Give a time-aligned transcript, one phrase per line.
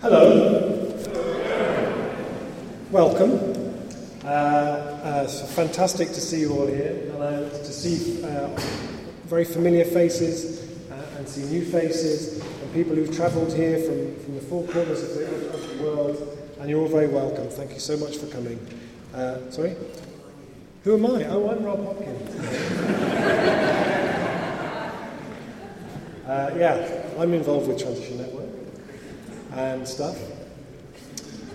[0.00, 0.94] Hello.
[2.92, 3.32] Welcome.
[4.24, 8.46] Uh, uh, it's fantastic to see you all here, and to see uh,
[9.24, 14.36] very familiar faces uh, and see new faces, and people who've travelled here from, from
[14.36, 17.48] the four corners of the, of the world, and you're all very welcome.
[17.48, 18.64] Thank you so much for coming.
[19.12, 19.74] Uh, sorry?
[20.84, 21.24] Who am I?
[21.24, 22.36] Oh, I'm Rob Hopkins.
[26.24, 28.37] uh, yeah, I'm involved with Transition Network
[29.58, 30.16] and stuff.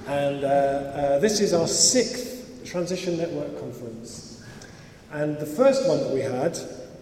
[0.07, 4.44] And uh, uh, this is our sixth Transition Network conference.
[5.11, 6.58] And the first one that we had,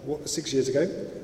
[0.05, 0.81] what, six years ago,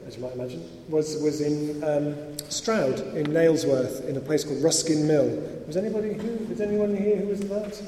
[0.08, 2.16] as you might imagine, was, was in um,
[2.50, 5.28] Stroud, in Nailsworth, in a place called Ruskin Mill.
[5.68, 7.84] Was anybody who, anyone here who was at that?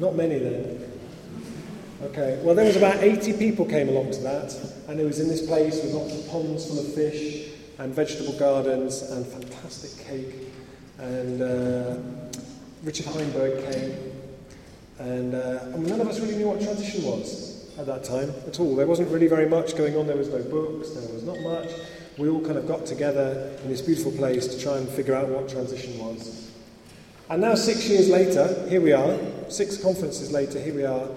[0.00, 0.92] Not many then.
[2.02, 4.56] Okay, well, there was about 80 people came along to that,
[4.88, 8.34] and it was in this place with lots of ponds full of fish and vegetable
[8.34, 10.34] gardens and fantastic cake.
[10.98, 11.96] And uh,
[12.82, 13.96] Richard Heinberg came,
[14.98, 18.76] and, uh, none of us really knew what transition was at that time at all.
[18.76, 20.06] There wasn't really very much going on.
[20.06, 20.90] There was no books.
[20.90, 21.70] There was not much.
[22.18, 25.28] We all kind of got together in this beautiful place to try and figure out
[25.28, 26.50] what transition was.
[27.30, 29.18] And now, six years later, here we are.
[29.48, 31.08] Six conferences later, here we are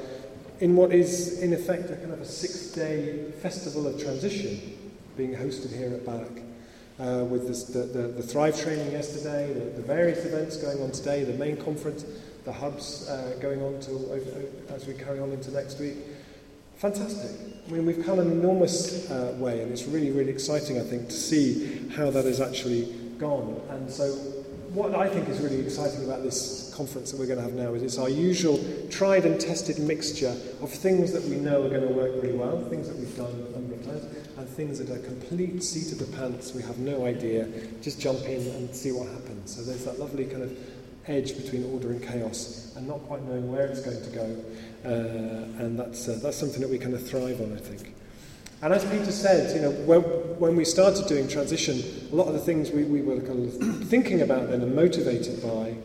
[0.61, 4.77] in what is, in effect, a kind of a six day festival of transition
[5.17, 6.52] being hosted here at Barak.
[6.99, 10.91] Uh, with this, the, the, the, Thrive training yesterday, the, the, various events going on
[10.91, 12.05] today, the main conference,
[12.45, 14.21] the hubs uh, going on to,
[14.69, 15.95] as we carry on into next week.
[16.77, 17.31] Fantastic.
[17.67, 21.07] I mean, we've come an enormous uh, way, and it's really, really exciting, I think,
[21.09, 23.59] to see how that has actually gone.
[23.69, 24.13] And so,
[24.73, 27.73] what I think is really exciting about this conference that we're going to have now
[27.73, 31.87] is it's our usual tried and tested mixture of things that we know are going
[31.87, 34.05] to work really well, things that we've done a number of times,
[34.43, 37.47] and things that are complete seat of the pants, we have no idea,
[37.81, 39.55] just jump in and see what happens.
[39.55, 40.57] So there's that lovely kind of
[41.07, 44.43] edge between order and chaos and not quite knowing where it's going to go.
[44.83, 47.95] Uh, and that's, uh, that's something that we kind of thrive on, I think.
[48.61, 52.33] And as Peter said, you know, when, when we started doing transition, a lot of
[52.33, 55.75] the things we, we were kind of thinking about then and motivated by,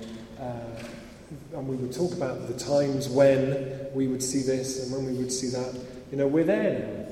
[0.43, 5.07] uh, and we would talk about the times when we would see this and when
[5.07, 5.81] we would see that.
[6.11, 7.08] You know, we're there now.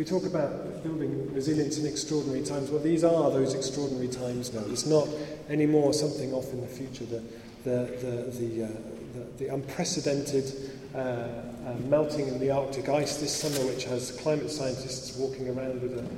[0.00, 2.70] We talk about building resilience in extraordinary times.
[2.70, 4.62] Well, these are those extraordinary times now.
[4.68, 5.06] It's not
[5.50, 7.04] anymore something off in the future.
[7.04, 7.22] The,
[7.64, 8.68] the, the, the, uh,
[9.12, 14.50] the, the unprecedented uh, uh, melting in the Arctic ice this summer, which has climate
[14.50, 16.08] scientists walking around with a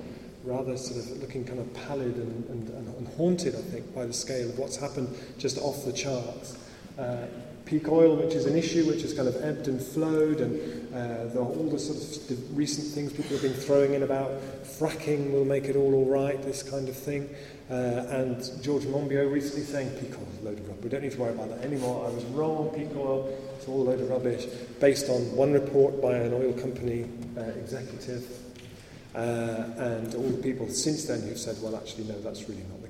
[0.45, 4.13] rather sort of looking kind of pallid and, and, and haunted, I think, by the
[4.13, 6.57] scale of what's happened just off the charts.
[6.97, 7.27] Uh,
[7.65, 11.33] peak oil, which is an issue which has kind of ebbed and flowed, and uh,
[11.33, 14.31] the, all the sort of the recent things people have been throwing in about
[14.65, 17.29] fracking will make it all all right, this kind of thing.
[17.71, 20.85] Uh, and George Monbiot recently saying peak oil is a load of rubbish.
[20.85, 22.07] We don't need to worry about that anymore.
[22.07, 23.33] I was wrong on peak oil.
[23.57, 24.47] It's all a load of rubbish.
[24.81, 27.07] Based on one report by an oil company
[27.37, 28.25] uh, executive.
[29.15, 32.82] Uh, and all the people since then who've said, well, actually, no, that's really not.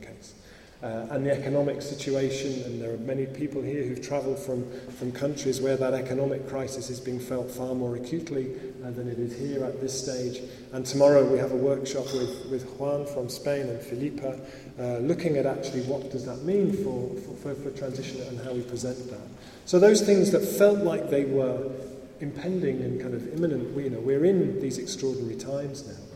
[0.82, 5.12] Uh, and the economic situation, and there are many people here who've travelled from, from
[5.12, 9.38] countries where that economic crisis is being felt far more acutely uh, than it is
[9.38, 10.42] here at this stage.
[10.72, 14.40] And tomorrow we have a workshop with, with Juan from Spain and Filipa,
[14.80, 18.62] uh, looking at actually what does that mean for, for, for, transition and how we
[18.62, 19.28] present that.
[19.66, 21.70] So those things that felt like they were
[22.18, 26.11] impending and kind of imminent, we, you know, we're in these extraordinary times now.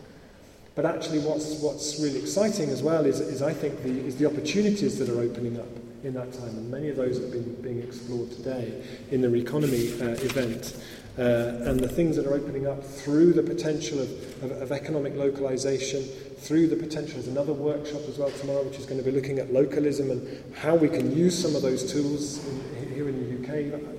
[0.77, 4.27] But actually, what's, what's really exciting as well is, is I think, the, is the
[4.27, 5.67] opportunities that are opening up
[6.05, 6.51] in that time.
[6.51, 10.77] And many of those have been being explored today in the Reconomy uh, event.
[11.19, 15.15] Uh, and the things that are opening up through the potential of, of, of economic
[15.17, 17.15] localization, through the potential.
[17.15, 20.55] There's another workshop as well tomorrow, which is going to be looking at localism and
[20.55, 23.36] how we can use some of those tools in, here in the UK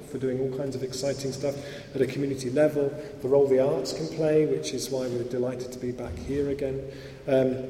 [0.09, 1.55] for doing all kinds of exciting stuff
[1.93, 2.89] at a community level,
[3.21, 6.49] the role the arts can play, which is why we're delighted to be back here
[6.49, 6.81] again.
[7.27, 7.63] Um,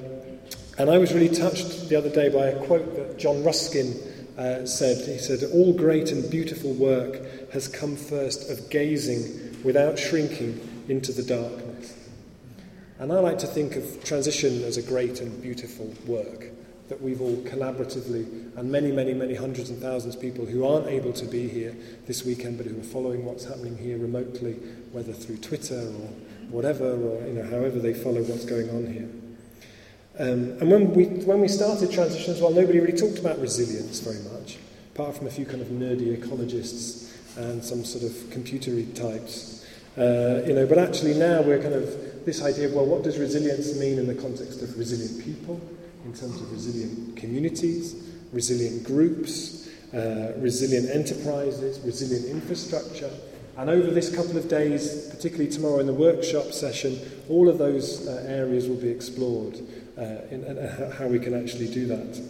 [0.78, 3.96] and I was really touched the other day by a quote that John Ruskin
[4.38, 5.08] uh, said.
[5.08, 11.12] He said, All great and beautiful work has come first of gazing without shrinking into
[11.12, 11.96] the darkness.
[13.00, 16.52] And I like to think of transition as a great and beautiful work
[16.90, 20.88] that we've all collaboratively, and many, many, many hundreds and thousands of people who aren't
[20.88, 21.76] able to be here
[22.06, 24.54] this weekend, but who are following what's happening here remotely,
[24.92, 26.10] whether through Twitter or
[26.50, 29.10] whatever, or you know, however they follow what's going on here.
[30.20, 34.00] Um, and when we, when we started transition as well, nobody really talked about resilience
[34.00, 34.58] very much,
[34.96, 39.66] apart from a few kind of nerdy ecologists and some sort of computery types.
[39.98, 43.18] Uh, you know, but actually now we're kind of this idea of, well, what does
[43.20, 45.62] resilience mean in the context of resilient people?
[46.06, 47.96] In terms of resilient communities,
[48.32, 53.12] resilient groups, uh, resilient enterprises, resilient infrastructure.
[53.58, 57.00] And over this couple of days, particularly tomorrow in the workshop session,
[57.30, 59.58] all of those uh, areas will be explored
[59.98, 62.22] uh, in, in, how we can actually do that.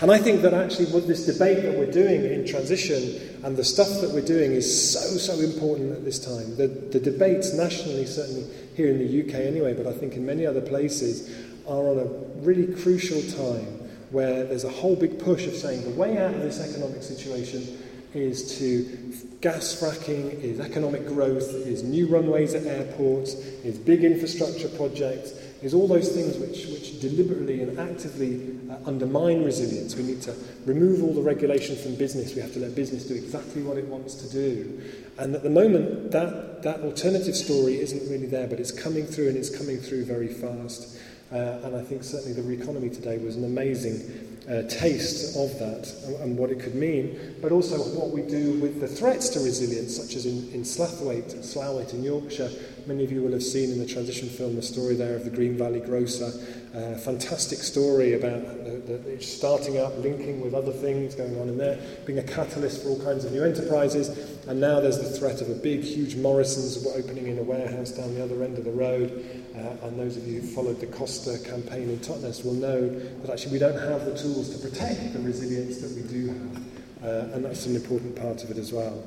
[0.00, 3.64] And I think that actually what this debate that we're doing in transition and the
[3.64, 6.56] stuff that we're doing is so, so important at this time.
[6.56, 8.44] The, the debates nationally, certainly
[8.74, 11.30] here in the UK anyway, but I think in many other places,
[11.66, 12.04] are on a
[12.44, 13.78] really crucial time
[14.10, 17.78] where there's a whole big push of saying the way out of this economic situation
[18.14, 18.84] is to
[19.40, 25.32] gas fracking, is economic growth, is new runways at airports, is big infrastructure projects,
[25.62, 29.96] is all those things which, which deliberately and actively uh, undermine resilience.
[29.96, 30.34] We need to
[30.66, 32.34] remove all the regulation from business.
[32.34, 34.80] We have to let business do exactly what it wants to do.
[35.18, 39.28] And at the moment, that, that alternative story isn't really there, but it's coming through
[39.28, 40.98] and it's coming through very fast.
[41.32, 45.92] Uh, and I think certainly the Reconomy today was an amazing uh, taste of that
[46.06, 49.40] and, and what it could mean, but also what we do with the threats to
[49.40, 52.50] resilience, such as in, in Slaithwaite, Slowwaite in Yorkshire.
[52.86, 55.30] Many of you will have seen in the transition film the story there of the
[55.30, 56.32] Green Valley grocer.
[56.74, 61.58] Uh, fantastic story about the, the, starting up, linking with other things going on in
[61.58, 64.08] there, being a catalyst for all kinds of new enterprises.
[64.48, 68.14] And now there's the threat of a big, huge Morrison's opening in a warehouse down
[68.14, 69.42] the other end of the road.
[69.54, 73.30] Uh, and those of you who followed the Costa campaign in Totnes will know that
[73.30, 76.56] actually we don't have the tools to protect the resilience that we do have.
[77.02, 79.04] Uh, and that's an important part of it as well.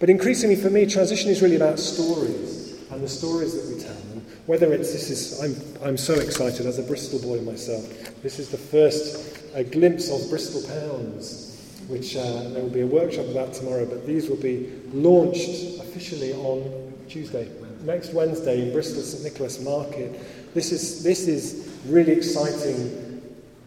[0.00, 3.96] But increasingly for me, transition is really about stories and the stories that we tell.
[4.12, 7.82] And whether it's this is, I'm, I'm so excited as a Bristol boy myself.
[8.22, 12.86] This is the first uh, glimpse of Bristol Pounds, which uh, there will be a
[12.86, 17.50] workshop about tomorrow, but these will be launched officially on Tuesday,
[17.82, 20.54] next Wednesday in Bristol St Nicholas Market.
[20.54, 23.03] This is, this is really exciting,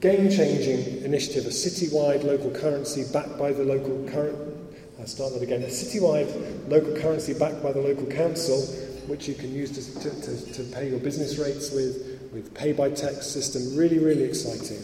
[0.01, 4.37] game changing initiative, a citywide local currency backed by the local current.
[4.99, 5.63] I'll start that again.
[5.63, 8.61] A citywide local currency backed by the local council,
[9.07, 12.89] which you can use to, to, to, pay your business rates with, with pay by
[12.89, 13.75] text system.
[13.75, 14.79] Really, really exciting.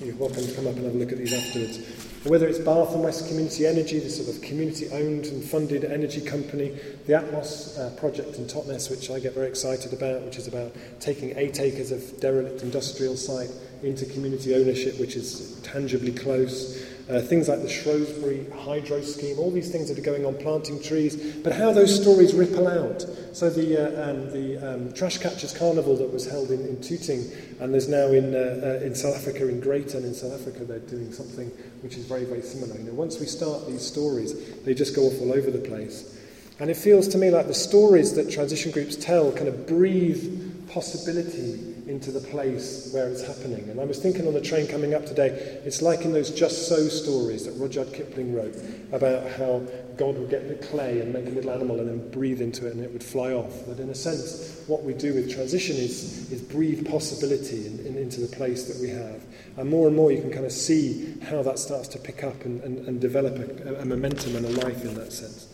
[0.00, 2.11] You're welcome to come up and have a look at these afterwards.
[2.24, 6.68] Whether it's Bath and West Community Energy, the sort of community-owned and funded energy company,
[7.08, 10.72] the Atmos uh, project in Totnes, which I get very excited about, which is about
[11.00, 13.50] taking eight acres of derelict industrial site
[13.82, 16.86] into community ownership, which is tangibly close.
[17.12, 20.82] Uh, things like the Shrewsbury hydro scheme, all these things that are going on, planting
[20.82, 23.04] trees, but how those stories ripple out.
[23.34, 27.30] So the, uh, um, the um, Trash Catchers Carnival that was held in, in Tooting,
[27.60, 30.78] and there's now in, uh, uh, in South Africa, in Greyton in South Africa, they're
[30.78, 31.48] doing something
[31.82, 32.78] which is very, very similar.
[32.78, 36.18] You know, once we start these stories, they just go off all over the place.
[36.60, 40.66] And it feels to me like the stories that transition groups tell kind of breathe
[40.70, 43.68] possibility into the place where it's happening.
[43.68, 45.28] And I was thinking on the train coming up today,
[45.62, 48.56] it's like in those Just So stories that Rudyard Kipling wrote
[48.92, 49.60] about how
[49.98, 52.72] God would get the clay and make a little animal and then breathe into it
[52.72, 53.66] and it would fly off.
[53.66, 57.98] That in a sense, what we do with transition is, is breathe possibility in, in,
[57.98, 59.22] into the place that we have.
[59.58, 62.46] And more and more you can kind of see how that starts to pick up
[62.46, 65.46] and, and, and develop a, a momentum and a life in that sense.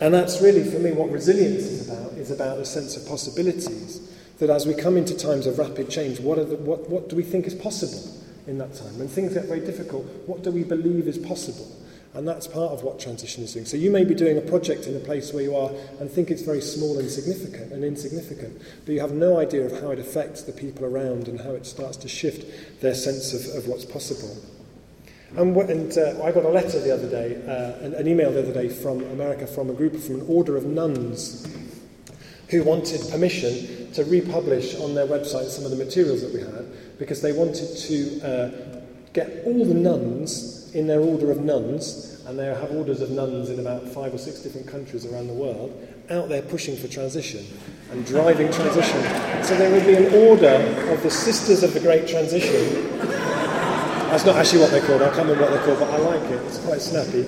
[0.00, 4.10] And that's really, for me, what resilience is about, is about a sense of possibilities
[4.46, 7.22] that as we come into times of rapid change, what, the, what, what do we
[7.22, 8.12] think is possible
[8.46, 8.98] in that time?
[8.98, 11.70] When things get very difficult, what do we believe is possible?
[12.14, 13.66] And that's part of what transition is doing.
[13.66, 16.30] So you may be doing a project in a place where you are and think
[16.30, 19.98] it's very small and significant and insignificant, but you have no idea of how it
[19.98, 23.84] affects the people around and how it starts to shift their sense of, of what's
[23.84, 24.36] possible.
[25.36, 28.42] And, and uh, I got a letter the other day, uh, an, an email the
[28.42, 31.44] other day from America from a group from an order of nuns
[32.50, 36.98] who wanted permission to republish on their website some of the materials that we had
[36.98, 38.50] because they wanted to uh,
[39.12, 43.48] get all the nuns in their order of nuns, and they have orders of nuns
[43.48, 45.70] in about five or six different countries around the world,
[46.10, 47.46] out there pushing for transition
[47.92, 49.00] and driving transition.
[49.44, 50.56] So there would be an order
[50.92, 53.23] of the Sisters of the Great Transition.
[54.14, 56.30] That's not actually what they're called, I can't remember what they're called, but I like
[56.30, 57.24] it, it's quite snappy.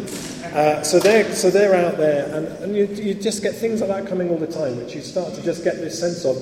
[0.55, 3.90] Uh, so, they're, so they're out there, and, and you, you just get things like
[3.90, 6.37] that coming all the time, which you start to just get this sense of.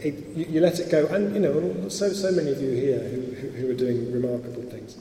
[0.00, 3.00] It, you, you, let it go, and you know, so, so many of you here
[3.00, 4.96] who, who, are doing remarkable things.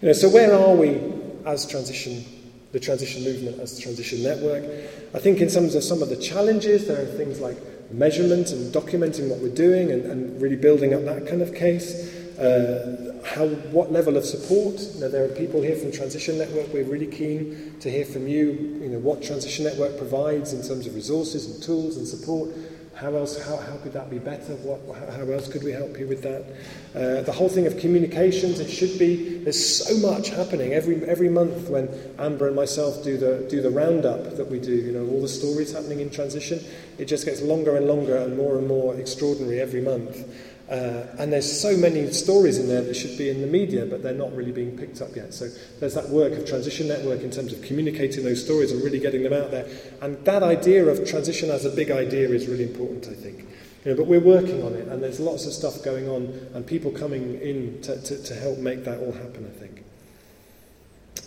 [0.00, 1.00] You know, so where are we
[1.44, 2.24] as transition,
[2.70, 4.62] the transition movement, as the transition network?
[5.12, 7.56] I think in terms of some of the challenges, there are things like
[7.90, 12.14] measurement and documenting what we're doing and, and really building up that kind of case.
[12.38, 14.80] Uh, how, what level of support.
[14.94, 16.72] You know, there are people here from Transition Network.
[16.72, 20.86] We're really keen to hear from you, you know, what Transition Network provides in terms
[20.86, 22.50] of resources and tools and support.
[22.94, 23.42] How else?
[23.44, 24.54] How, how could that be better?
[24.54, 24.80] What,
[25.10, 26.46] how else could we help you with that?
[26.94, 28.58] Uh, the whole thing of communications.
[28.58, 29.40] It should be.
[29.40, 33.68] There's so much happening every every month when Amber and myself do the do the
[33.68, 34.72] roundup that we do.
[34.72, 36.64] You know all the stories happening in transition.
[36.98, 40.24] It just gets longer and longer and more and more extraordinary every month.
[40.68, 44.02] Uh, and there's so many stories in there that should be in the media, but
[44.02, 45.32] they're not really being picked up yet.
[45.32, 45.48] So
[45.78, 49.22] there's that work of Transition Network in terms of communicating those stories and really getting
[49.22, 49.66] them out there.
[50.02, 53.46] And that idea of transition as a big idea is really important, I think.
[53.84, 56.24] You know, but we're working on it, and there's lots of stuff going on,
[56.54, 59.84] and people coming in to, to, to help make that all happen, I think.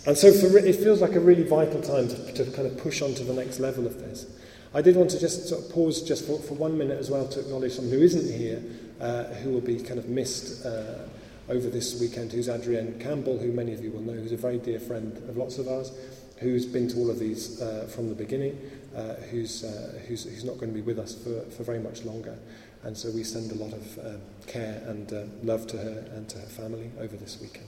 [0.06, 3.00] And so for, it feels like a really vital time to, to kind of push
[3.00, 4.26] on to the next level of this.
[4.72, 7.26] I did want to just sort of pause just for, for one minute as well
[7.26, 8.62] to acknowledge someone who isn't here,
[9.00, 11.08] uh, who will be kind of missed uh,
[11.48, 14.58] over this weekend, who's Adrienne Campbell, who many of you will know, who's a very
[14.58, 15.90] dear friend of lots of ours,
[16.38, 18.58] who's been to all of these uh, from the beginning,
[18.96, 22.04] uh, who's, uh, who's, who's not going to be with us for, for very much
[22.04, 22.38] longer.
[22.84, 24.12] And so we send a lot of uh,
[24.46, 27.66] care and uh, love to her and to her family over this weekend.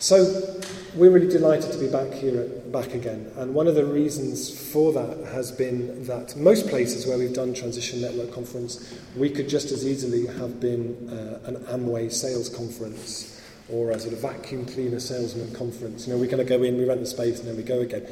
[0.00, 0.58] So
[0.94, 3.30] we're really delighted to be BAC here, at, back again.
[3.36, 7.52] And one of the reasons for that has been that most places where we've done
[7.52, 13.42] Transition Network Conference, we could just as easily have been uh, an Amway sales conference
[13.68, 16.06] or a sort of vacuum cleaner salesman conference.
[16.06, 17.80] You know, we kind of go in, we rent the space, and then we go
[17.80, 18.08] again.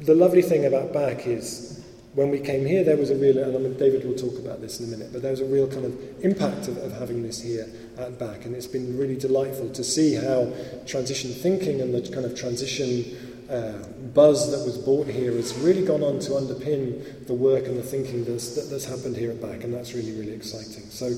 [0.00, 1.87] The lovely thing about back is
[2.18, 4.60] when we came here, there was a real, and I mean, David will talk about
[4.60, 7.22] this in a minute, but there was a real kind of impact of, of having
[7.22, 10.52] this here at BAC, and it's been really delightful to see how
[10.84, 13.04] transition thinking and the kind of transition
[13.48, 17.78] uh, buzz that was brought here has really gone on to underpin the work and
[17.78, 20.90] the thinking that's, that, that's happened here at BAC, and that's really, really exciting.
[20.90, 21.14] So,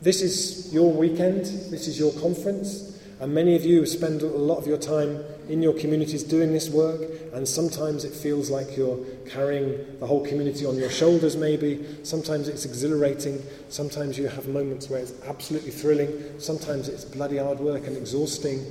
[0.00, 2.91] this is your weekend, this is your conference.
[3.22, 6.68] And many of you spend a lot of your time in your communities doing this
[6.68, 7.02] work,
[7.32, 8.98] and sometimes it feels like you're
[9.30, 11.86] carrying the whole community on your shoulders, maybe.
[12.02, 13.40] Sometimes it's exhilarating.
[13.68, 16.10] Sometimes you have moments where it's absolutely thrilling.
[16.40, 18.66] Sometimes it's bloody hard work and exhausting.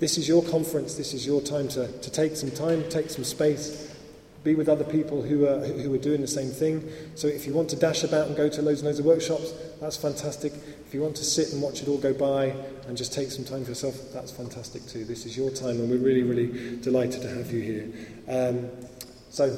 [0.00, 0.96] This is your conference.
[0.96, 3.85] This is your time to, to take some time, take some space,
[4.46, 6.88] be with other people who are, who are doing the same thing.
[7.16, 9.52] So if you want to dash about and go to loads and loads of workshops,
[9.80, 10.52] that's fantastic.
[10.86, 12.54] If you want to sit and watch it all go by
[12.86, 15.04] and just take some time for yourself, that's fantastic too.
[15.04, 17.88] This is your time, and we're really, really delighted to have you here.
[18.28, 18.70] Um,
[19.30, 19.50] so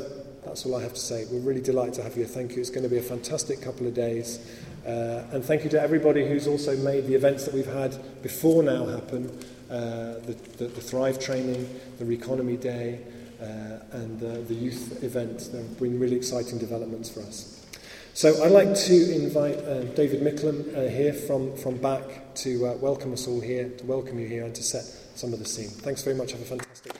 [0.45, 1.27] that's all I have to say.
[1.31, 2.25] We're really delighted to have you.
[2.25, 2.61] Thank you.
[2.61, 4.41] It's going to be a fantastic couple of days.
[4.87, 8.63] Uh, and thank you to everybody who's also made the events that we've had before
[8.63, 9.29] now happen
[9.71, 11.69] uh, the, the, the Thrive training,
[11.99, 13.01] the Reconomy Day,
[13.41, 15.51] uh, and uh, the youth event.
[15.53, 17.65] They've been really exciting developments for us.
[18.15, 22.75] So I'd like to invite uh, David Micklem uh, here from, from BAC to uh,
[22.75, 24.83] welcome us all here, to welcome you here and to set
[25.15, 25.69] some of the scene.
[25.69, 26.33] Thanks very much.
[26.33, 26.98] Have a fantastic